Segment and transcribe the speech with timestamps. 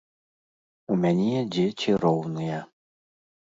[0.95, 2.59] У мяне дзеці роўныя.